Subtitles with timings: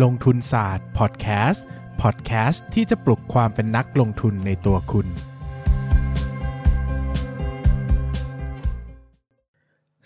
[0.00, 1.64] ลงทุนศาสตร์พอดแคสต์
[2.02, 5.06] พอดแคสต์ที่จะปลุกความเป็นนักลงทุนในตัวคุณ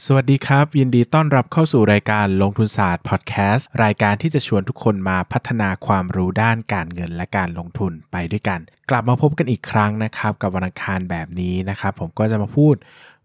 [0.07, 8.61] สวัสดีครับ ยินดีต้อนรับเข้าสู่รายการลงทุนศาสตร์พอดแคสต์รายการที่จะชวนทุกคนมาพัฒนาความรู้ด้านการเงินและการลงทุนไปด้วยกัน
[8.91, 12.75] กลับมาพบกันอีกครั้งนะครับ กับวันอังคารแบบนี้นะครับ ผมก็จะมาพูด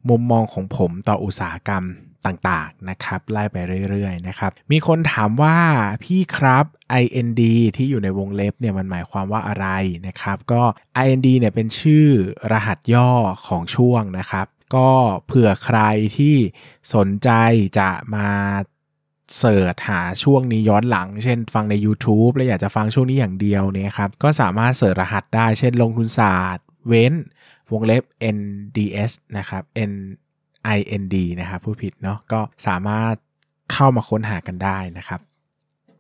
[0.10, 1.84] มุมมองของผมต่ออุตสาหกรรม
[2.26, 3.58] ต่างๆนะครับไล่ไป
[3.90, 5.58] เรื่อยๆนะครับมีคนถามว่า
[6.04, 6.66] พี่ครับ
[7.02, 7.42] IND
[7.78, 9.68] ที่อยู่ในวงเล็บเนี่ยมันหมายความว่าอะไร
[10.08, 10.64] นะครับก็
[11.06, 12.08] IND เนี่ยเป็นชื่อ
[12.52, 13.12] รหัสย่อ
[13.48, 14.92] ของช่วงนะครับ ก็
[15.26, 15.80] เผื่อใคร
[16.18, 16.36] ที่
[16.94, 17.30] สนใจ
[17.80, 18.30] จะมา
[19.38, 27.14] เสิร์ชหาช่วงนี้ย้อนหลัง เช่นฟังใน YouTube แล้วอยากจะฟังช่วงนี้อย่างเดียวเนี่ยครับก็สามารถเสิร์ชรหัสได้เช่นลงทุนศาสตร์ เว้น
[27.72, 28.04] วงเล็บ
[28.38, 29.94] NDS นะครับ N
[30.78, 33.16] IND นะครับผู้ผิดเนาะก็สามารถ
[33.74, 35.20] เข้ามาค้นหากันได้นะครับ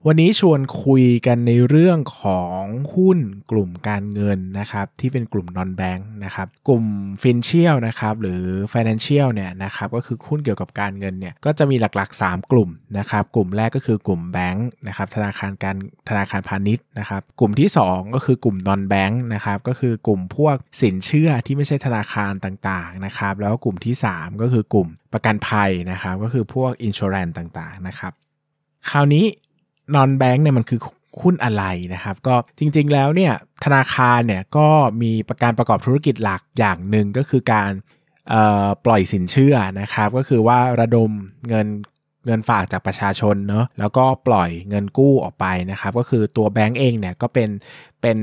[0.08, 2.62] วันนี้ชวนคุยกันในเรื่องของ
[2.96, 3.20] หุ้น
[3.52, 6.86] กลุ่มการเงินนะครับที่เป็นกลุ่ม non bank นะครับกลุ่ม
[7.22, 8.44] financial นะครับหรือ
[8.74, 15.78] financial เนี่ยนะครับก็คือหุ้นเกี่ยวกับการเงินเนี่ยก็จะมีหลักๆ 3 กลุ่มนะครับกลุ่มแรกก็คือกลุ่มแบงค์นะครับธนาคารการ
[16.10, 28.14] ธนาคารพาณิชย์นะครับกลุ่มที่ 2 ก็คือกลุ่ม non bank นะครับก็คือกลุ่มพวกสินเชื่อที่ไม่ใช่ธนาคารต่างๆนะครับแล้วกลุ่มที่ 3 ก็คือกลุ่มประกันภัยนะครับก็คือพวก insurance ต่างๆนะครับ
[28.92, 29.26] คราวนี้
[29.96, 30.80] นอนแบงค์เนี่ยมันคือ
[31.22, 33.34] หุ้นอะไรนะครับ ก็จริงๆแล้วเนี่ย
[33.66, 34.68] ธนาคารเนี่ยก็
[35.02, 37.72] มีประการประกอบธุรกิจหลักอย่างหนึ่งก็คือการ
[38.86, 41.12] ปล่อยสินเชื่อนะครับ ก็คือว่าระดม
[41.50, 41.68] เงิน
[42.26, 47.50] เงินฝากจากประชาชนเนาะแล้วก็ปล่อยเงินกู้ออกไปนะครับ ก็คือตัวแบงก์เองเนี่ยก็เป็น
[48.02, 48.18] เป็น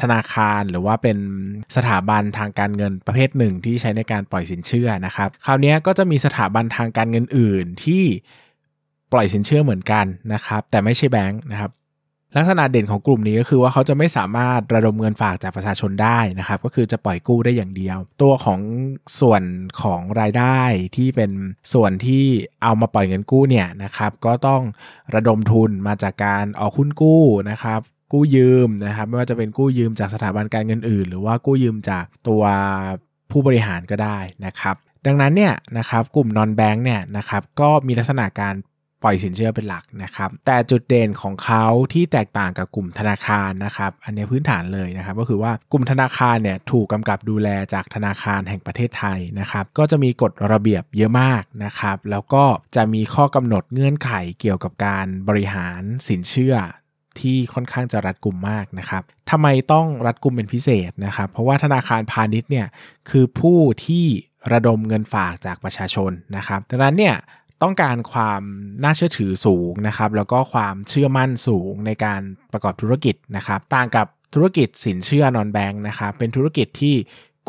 [0.00, 1.18] ธนาคารหรือว่าเป็น
[1.76, 8.04] สถาบันทางการเงินประเภทหนึ่งที่ใช้ในการปล่อยสินเชื่อนะครับ คราวนี้ก็จะมีสถาบันทางการเงินอื่นที่
[9.12, 11.72] ปล่อยสินเชื่อเหมือนกันนะครับ แต่ไม่ใช่แบงค์นะครับ
[12.36, 18.60] ลักษณะเด่นของกลุ่มนี้ก็คือว่าเขาจะไม่สามารถระดมเงินฝากจากประชาชนได้นะครับ ก็คือจะปล่อยกู้ได้อย่างเดียว ตัวของ
[19.20, 19.42] ส่วน
[19.82, 20.60] ของรายได้
[20.96, 21.30] ที่เป็น
[21.72, 22.24] ส่วนที่
[22.62, 24.62] เอามาปล่อยเงินกู้เนี่ยนะครับ ก็ต้อง
[25.14, 27.80] ระดมทุนมาจากการออกหุ้นกู้นะครับ
[28.12, 32.42] กู้ยืมนะครับไม่ว่าจะเป็นกู้ยืมจากสถาบันการเงินอื่น หรือว่ากู้ยืมจากตัว
[33.30, 34.76] ผู้บริหารก็ได้นะครับ
[35.06, 38.54] ดังนั้นเนี่ยนะครับกลุ่มนอนแบงค์เนี่ยนะครับก็มีลักษณะการ
[39.04, 52.44] ปล่อยสินเชื่อเป็นหลักนะครับ แต่จุดเด่นของเขาที่แตกต่างกับกลุ่มธนาคารนะครับ อันนี้พื้นฐานเลยนะครับ ก็คือว่ากลุ่มธนาคารเนี่ยถูกกำกับดูแลจากธนาคารแห่งประเทศไทยนะครับ ก็จะมีกฎระเบียบเยอะมากนะครับ แล้วก็
[52.76, 54.10] จะมีข้อกำหนดเงื่อนไข
[54.40, 56.54] เกี่ยวกับการบริหารสินเชื่อ
[57.20, 62.66] ที่ค่อนข้างจะรัดกุมมากนะครับทำไมต้องรัดกุมเป็นพิเศษนะครับ เพราะว่าธนาคารพาณิชย์เนี่ย
[63.10, 64.06] คือผู้ที่
[64.52, 67.16] ระดมเงินฝากจากประชาชนนะครับ ดังนั้นเนี่ย
[67.62, 68.42] ต้องการความ
[68.82, 72.20] น่าเชื่อถือสูงนะครับ แล้วก็ความเชื่อมั่นสูงในการ
[72.52, 76.96] ประกอบธุรกิจนะครับ ต่างกับธุรกิจสินเชื่อนอนแบงค์นะครับ เป็นธุรกิจที่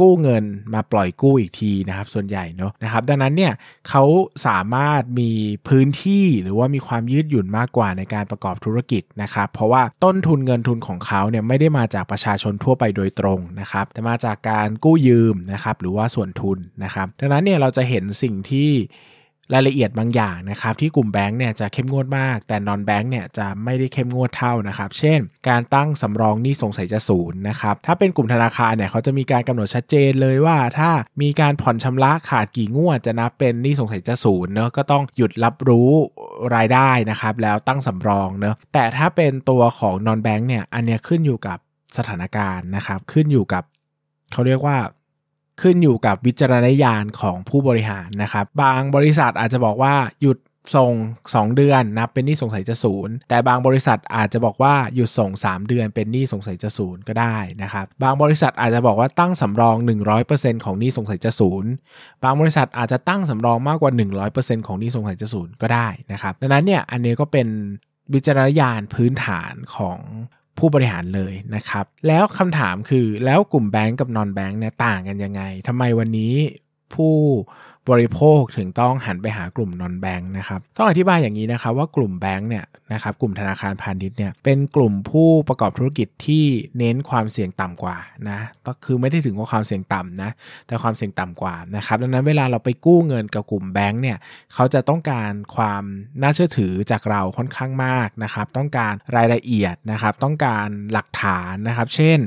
[0.01, 0.43] กู้เงิน
[0.73, 3.53] มาปล่อยกู้อีกทีนะครับ ส่วนใหญ่เนาะนะครับ ดังนั้นเนี่ย
[3.89, 4.03] เขา
[4.47, 5.31] สามารถมี
[5.67, 18.69] พื้นที่หรือว่ามีความยืดหยุ่นมากกว่าในการประกอบธุรกิจนะครับ เพราะว่าต้นทุนเงินทุนของเขาเนี่ยไม่ได้มาจากประชาชนทั่วไปโดยตรงนะครับ แต่มาจากการกู้ยืมนะครับ หรือว่าส่วนทุนนะครับ ดังนั้นเนี่ยเราจะเห็นสิ่งที่
[19.53, 25.19] รายละเอียดบางอย่างนะครับที่กลุ่มแบงก์เนี่ยจะเข้มงวดมาก แต่นอนแบงก์เนี่ยจะไม่ได้เข้มงวดเท่านะครับ เช่น
[25.50, 30.91] การตั้งสำรองหนี้สงสัยจะศูนย์นะครับถ้าเป็นกลุ่มธนาคารเนี่ยเขาจะมีการกำหนดชัดเจนเลยว่า ถ้า
[31.22, 35.89] มีการผ่อนชำระขาดกี่งวดจะนับเป็นหนี้สงสัยจะศูนย์เนอะก็ต้องหยุดรับรู้
[36.55, 41.57] รายได้นะครับแล้วตั้งสำรองเนอะแต่ถ้าเป็นตัวของนอนแบงก์เนี่ยอันเนี้ยขึ้นอยู่กับ
[41.97, 43.63] สถานการณ์นะครับขึ้นอยู่กับ
[44.34, 44.78] เขาเรียกว่า
[45.61, 50.38] ขึ้นอยู่กับวิจารณญาณของผู้บริหารนะครับ บางบริษัทอาจจะบอกว่าหยุด
[50.75, 50.93] ส่ง
[51.51, 59.75] 2 เดือนนับเป็นหนี้สงสัยจะศูนย์แต่บางบริษัทอาจจะบอกว่าหยุดส่ง 3 เดือนเป็นหนี้สงสัยจะศูนย์ก็ได้นะครับบางบริษัทอาจจะบอกว่าตั้งสำรอง
[60.21, 61.72] 100%ของหนี้สงสัยจะศูนย์
[62.23, 63.91] บางบริษัทอาจจะตั้งสำรองมากกว่า
[64.29, 67.47] 100%ของหนี้สงสัยจะศูนย์ก็ได้นะครับดังนั้นเนี่ยอันนี้ก็เป็น
[68.13, 69.99] วิจารณญาณพื้นฐานของ
[70.59, 76.34] ผู้บริหารเลยนะครับ แล้วคำถามคือแล้วกลุ่มแบงก์กับนอนแบงก์เนี่ยต่างกันยังไงทำไมวันนี้
[76.93, 77.16] ผู้
[77.90, 86.46] บริโภคถึงต้องหันไปหากลุ่มนอนแบงค์นะครับต้องอธิบายอย่างนี้นะครับว่ากลุ่มแบงค์เนี่ยนะครับกลุ่มธนาคารพาณิชย์เนี่ยเป็นกลุ่มผู้ประกอบธุรกิจที่
[86.78, 87.97] เน้นความเสี่ยงต่ำกว่า
[88.29, 90.32] นะก็คือไม่ได้ถึงว่าความเสี่ยงต่ำนะ
[90.67, 94.17] แต่ความเสี่ยงต่ำกว่านะครับดังนั้นเวลาเราไปกู้เงินกับกลุ่มแบงค์เนี่ย
[94.53, 95.84] เขาจะต้องการความ
[96.22, 102.22] น่าเชื่อถือจากเราค่อนข้างมากนะครับต้องการรายละเอียดนะครับต้องการหลักฐานนะครับ เช่น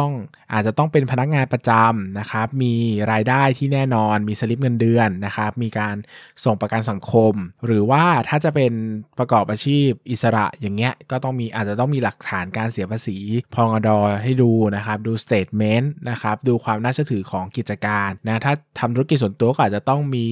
[0.00, 0.12] ต้อง
[0.52, 2.74] อาจจะต้องเป็นพนักงานประจำนะครับมี
[3.12, 5.96] รายได้ที่แน่นอนมีสลิปเงินเดือนนะครับ มีการ
[6.44, 7.34] ส่งประกันสังคม
[7.66, 8.72] หรือว่าถ้าจะเป็น
[9.18, 13.18] ประกอบอาชีพอิสระอย่างเงี้ยก็ต้องมีอาจจะต้องมีหลักฐานการเสียภาษี
[13.54, 20.26] พองดอให้ดูนะครับ ดู statement นะครับ ดูความน่าเชื่อถือของกิจการนะถ้าทำธุรกิจส่วนตัวก็อาจจะต้องมี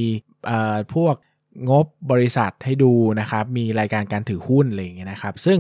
[0.95, 1.15] พวก
[1.71, 5.59] งบบริษัทให้ดูนะครับ มีรายการการถือหุ้นอะไรอย่างเงี้ยนะครับ ซึ่ง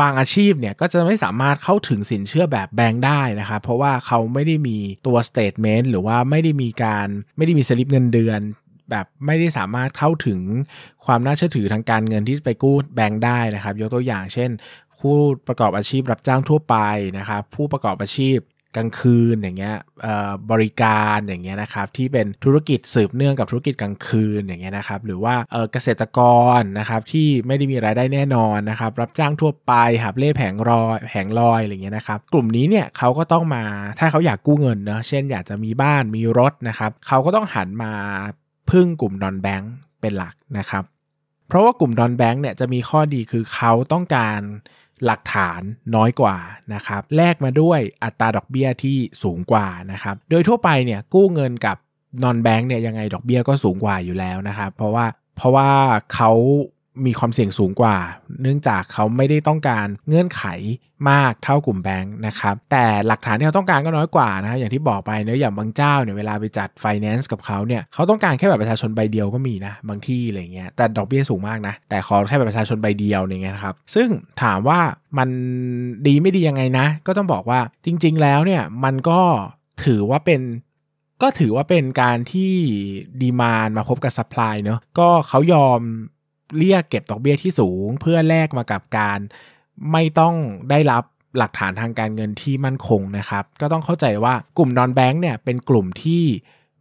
[0.00, 4.76] บางอาชีพเนี่ยก็จะไม่สามารถเข้าถึงสินเชื่อแบบแบงค์ได้นะครับเพราะว่าเขาไม่ได้มี
[5.06, 8.40] ตัว statement หรือว่าไม่ได้มีการไม่ได้มีสลิปเงินเดือน
[8.90, 10.40] แบบไม่ได้สามารถเข้าถึง
[11.04, 14.50] ความน่าเชื่อถือทางการเงินที่ไปกู้แบงค์ได้นะครับ ยกตัวอย่างเช่น
[15.00, 15.16] ผู้
[15.46, 16.76] ประกอบอาชีพรับจ้างทั่วไป
[17.18, 18.38] นะครับ ผู้ประกอบอาชีพ
[18.76, 19.76] กลางคืนอย่างเงี้ย
[20.50, 25.34] บริการอย่างเงี้ยนะครับที่เป็นธุรกิจสืบเนื่องกับธุรกิจกลางคืนอย่างเงี้ยนะครับหรือว่า
[25.72, 26.20] เกษตรก
[26.58, 29.72] รนะครับที่ไม่ได้มีรายได้แน่นอนนะครับรับจ้างทั่วไป
[30.02, 33.64] หาบเล่แผงรอยแผงลอยอะไรเงี้ยนะครับกลุ่มนี้เนี่ยเขาก็ต้องมา
[33.98, 37.92] ถ้าเขาอยากกู้เงินเนาะเช่น อยากจะมีบ้านมีรถนะครับเขาก็ต้องหันมา
[38.70, 40.84] พึ่งกลุ่มนอนแบงก์เป็นหลักนะครับ
[41.48, 44.40] เพราะว่ากลุ่มนอนแบงก์เนี่ยจะมีข้อดีคือเขาต้องการ
[45.04, 45.60] หลักฐาน
[45.96, 46.36] น้อยกว่า
[46.74, 51.76] นะครับแลกมาด้วยอัตราดอกเบี้ยที่สูงกว่านะครับโดยทั่วไปเนี่ยกู้เงินกับ
[52.22, 55.06] นอนแบงค์เนี่ยยังไงดอกเบี้ยก็สูงกว่าอยู่แล้วนะครับเพราะว่า
[55.36, 55.70] เพราะว่า
[56.14, 56.30] เขา
[57.06, 57.96] มีความเสี่ยงสูงกว่า
[58.42, 60.44] เนื่องจากเขาไม่ได้ต้องการเงื่อนไข
[61.10, 74.08] มากเท่ากลุ่มแบงค์นะครับ แต่หลักฐานที่เขาต้องการก็น้อยกว่านะอย่างที่บอกไปเนอะอย่างบางเจ้าเนี่ยเวลาไปจัดไฟแนนซ์กับเขาเนี่ยเขาต้องการแค่บัตรประชาชนใบเดียวก็มีนะ บางที่อะไรเงี้ยแต่ดอกเบี้ยสูงมากนะ แต่ขอแค่บัตรประชาชนใบเดียวอย่างเงี้ยครับ ซึ่ง
[74.42, 74.80] ถามว่า
[75.18, 75.28] มัน
[76.06, 79.20] ดีไม่ดียังไงนะ ก็ต้องบอกว่าจริง ๆ แล้วเนี่ยมันก็
[79.84, 80.40] ถือว่าเป็น
[81.22, 82.52] ก็ถือว่าเป็นการที่
[83.22, 85.80] demand มาพบกับ supply เนาะก็เขายอม
[86.58, 89.18] เรียกเก็บดอกเบี้ยที่สูง เพื่อแลกมากับการ
[89.92, 90.34] ไม่ต้อง
[90.70, 91.04] ได้รับ
[91.38, 96.24] หลักฐานทางการเงินที่มั่นคงนะครับ ก็ต้องเข้าใจว่ากลุ่มนอนแบงค์เนี่ยเป็นกลุ่มที่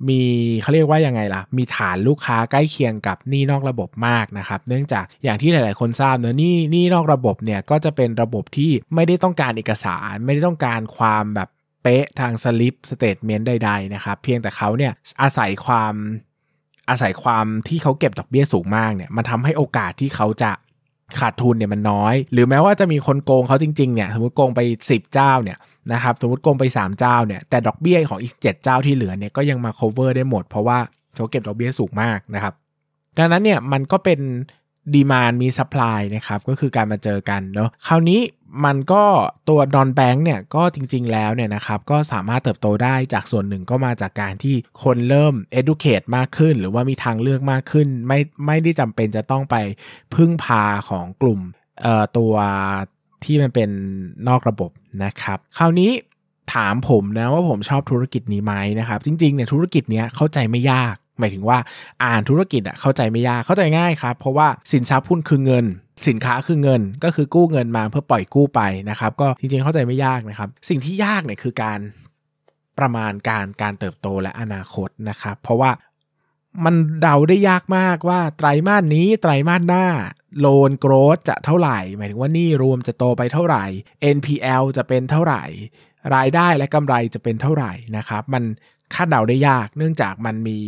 [0.10, 0.22] มี
[0.62, 11.50] เขาเรียกว่ายังไงล่ะ มีฐานลูกค้าใกล้เคียงกับหนี้นอกระบบมากนะครับ เนื่องจากอย่างที่หลาย ๆ คนทราบเนอะหนี้หนี้นอกระบบเนี่ยก็จะเป็นระบบที่ไม่ได้ต้องการเอกสาร ไม่ได้ต้องการความแบบ
[11.84, 15.94] เป๊ะทางสลิปสเตทเมนต์ใด ๆ นะครับ เพียงแต่เขาเนี่ยอาศัยความ
[16.90, 20.52] อาศัยความที่เขาเก็บดอกเบี้ยสูงมากเนี่ยมันทำให้โอกาสที่เขาจะ
[21.20, 25.58] ขาดทุนเนี่ยมันน้อย หรือแม้ว่าจะมีคนโกงเขาจริงๆเนี่ยสมมติโกงไป 10 เจ้าเนี่ย
[25.94, 30.78] นะครับสมมติโกงไป 3 เจ้าเนี่ยแต่ดอกเบี้ยของอีก 7 เจ้าที่เหลือเนี่ยก็ยังมา cover ได้หมด เพราะว่า
[31.16, 32.54] เขาเก็บดอกเบี้ยสูงมากนะครับ
[33.18, 34.20] ดังนั้นเนี่ยมันก็เป็น
[34.94, 38.22] demand มี supply นะครับก็คือการมาเจอกันเนาะคราวนี้
[38.66, 39.04] มันก็
[39.50, 49.56] ตัว non-bank เนี่ยก็จริง ๆ แล้วเนี่ยนะครับก็สามารถเติบโตได้จากส่วนหนึ่งก็มาจากการที่คนเริ่ม educate มากขึ้น หรือว่ามีทางเลือกมากขึ้น ไม่ไม่ได้จำเป็นจะต้องไป
[50.16, 51.40] พึ่งพาของกลุ่ม
[51.82, 52.34] เอ่อตัว
[53.24, 53.70] ที่มันเป็น
[54.28, 54.72] นอกระบบ
[55.04, 55.92] นะครับ คราวนี้
[56.54, 61.58] ถามผมนะว่าผมชอบธุรกิจนี้ไหมนะครับ จริงๆเนี่ยธุรกิจนี้เข้าใจไม่ยาก หมายถึงว่า
[62.04, 65.66] อ่านธุรกิจอะเข้าใจไม่ยากเข้าใจง่ายครับ เพราะว่าสินทรัพย์หุ้นคือเงิน
[66.08, 71.80] สินค้าคือเงิน ก็คือกู้เงินมาเพื่อปล่อยกู้ไปนะครับ ก็จริงๆเข้าใจไม่ยากนะครับ สิ่งที่ยากเนี่ยคือการ
[72.80, 75.72] ประมาณการการเติบโตและอนาคตนะครับ เพราะว่า
[76.66, 79.86] มันเดาได้ยากมากว่าไตรมาสนี้ไตรมาสหน้า
[80.40, 83.66] โลนโกรดจะเท่าไหร่ หมายถึงว่านี่รวมจะโตไปเท่าไหร่
[84.16, 85.44] NPL จะเป็นเท่าไหร่
[86.16, 88.44] รายได้และกำไรจะเป็นเท่าไหร่นะครับ มัน
[88.96, 90.60] คาดเดาได้ยาก เนื่องจากมันมี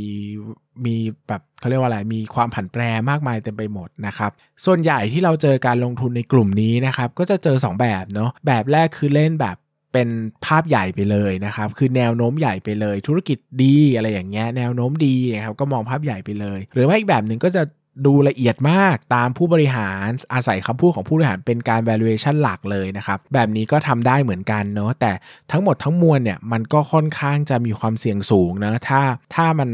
[0.85, 0.95] มี
[1.27, 4.31] แบบเขาเรียกว่าอะไร มีความผันแปรมากมายเต็มไปหมดนะครับ
[4.65, 9.57] ส่วนใหญ่ที่เราเจอการลงทุนในกลุ่มนี้นะครับ ก็จะเจอ 2 แบบเนาะ แบบแรกคือเล่นแบบ
[9.93, 10.10] เป็น
[10.45, 17.63] ภาพใหญ่ไปเลยนะครับ คือแนวโน้มใหญ่ไปเลย ธุรกิจดีอะไรอย่างเงี้ย แนวโน้มดีนะครับ ก็มองภาพใหญ่ไปเลย หรือว่าอีกแบบหนึ่งก็จะ
[18.06, 25.12] ดูละเอียดมากตามผู้บริหารอาศัยคำพูดของผู้บริหารเป็นการ valuation หลักเลยนะครับ แบบนี้ก็ทำได้เหมือนกันเนาะแต่
[25.52, 29.02] ทั้งหมดทั้งมวลเนี่ยมันก็ค่อนข้างจะมีความเสี่ยงสูงนะถ้า
[29.36, 29.70] ถ้ามัน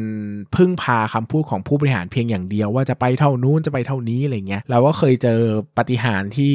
[0.56, 5.40] พึ่งพาคำพูดของผู้บริหารเพียงอย่างเดียวว่าจะไปเท่านู้นจะไปเท่านี้อะไรเงี้ยเราก็เคยเจอ
[5.78, 6.54] ปฏิหารที่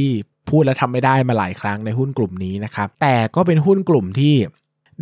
[0.50, 4.34] พูดแล้วทำไม่ได้มาหลายครั้งในหุ้นกลุ่มนี้นะครับแต่ก็เป็นหุ้นกลุ่มที่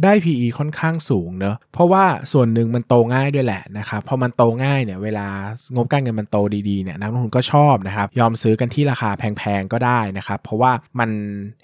[0.02, 5.28] ได้ PE ค่อนข้างสูงเนอะเพราะว่าส่วนหนึ่งมันโตง่ายด้วยแหละนะครับพอมันโตง่ายเนี่ยเวลา
[5.74, 6.36] งบการเงินมันโต
[6.68, 11.10] ดีๆเนี่ยนักลงทุนก็ชอบนะครับยอมซื้อกันที่ราคาแพงๆก็ได้นะครับเพราะว่ามัน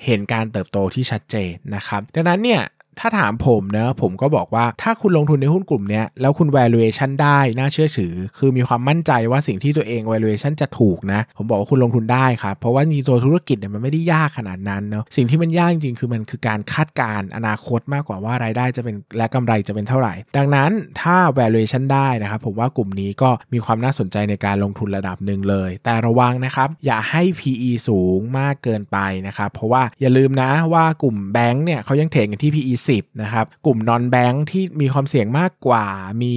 [0.05, 2.63] เห็นการเติบโตที่ชัดเจนนะครับดังนั้นเนี่ย
[3.01, 20.71] ถ้าถามผมนะผมก็บอกว่าถ้าคุณลงทุนในหุ้นกลุ่มนี้แล้วคุณ valuation ได้น่าเชื่อถือ คือมีความมั่นใจว่าสิ่งที่ตัวเอง valuation จะถูกนะผมบอกว่าคุณลงทุนได้ครับ เพราะว่าในตัวธุรกิจเนี่ยมันไม่ได้ยากขนาดนั้นเนาะสิ่งที่มันยากจริงคือมันคือการคาดการอนาคตมากกว่าว่ารายได้จะเป็นและกำไรจะเป็นเท่าไหร่ ดังนั้น
[21.01, 35.87] ถ้า valuation ได้นะครับผมว่ากลุ่มนี้ก็มีความน่าสนใจในการลงทุนระดับหนึ่งเลย แต่ระวังนะครับอย่าให้ PE สูงมากเกินไปนะครับเพราะว่าอย่าลืมนะว่ากลุ่มแบงค์เนี่ยเขายังเทรดกันที่ PE 10นะครับ กลุ่มนอนแบงค์ที่มีความเสี่ยงมากกว่า
[36.23, 36.35] มี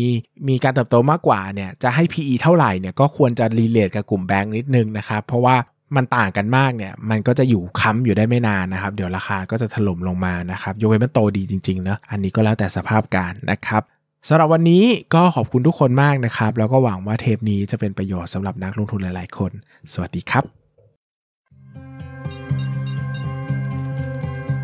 [0.48, 5.56] มีการเติบโตมากกว่าเนี่ยจะให้ PE เท่าไหร่เนี่ยก็ควรจะ relate กับกลุ่มแบงค์นิดนึงนะครับ เพราะว่า
[5.96, 13.82] มันต่างกันมากเนี่ยมันก็จะอยู่ค้ำอยู่ได้ไม่นานนะครับ เดี๋ยวราคาก็จะถล่มลงมานะครับยกเว้นมันโตดีจริงๆเนะอันนี้ก็แล้วแต่สภาพการนะครับ
[14.28, 14.84] สำหรับวันนี้
[15.16, 19.52] ก็ขอบคุณทุกคนมากนะครับ แล้วก็หวังว่าเทปนี้จะเป็นประโยชน์สำหรับนักลงทุนหลายๆคน
[19.94, 20.63] สวัสดีครับ